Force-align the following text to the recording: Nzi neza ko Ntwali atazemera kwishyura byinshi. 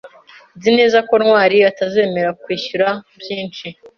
Nzi 0.57 0.69
neza 0.77 0.97
ko 1.07 1.13
Ntwali 1.21 1.57
atazemera 1.71 2.29
kwishyura 2.41 2.87
byinshi. 3.19 3.67